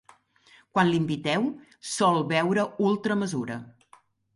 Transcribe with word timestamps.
Quan 0.77 0.89
l'inviteu, 0.93 1.47
sol 1.93 2.21
beure 2.35 2.67
ultra 2.91 3.23
mesura. 3.25 3.65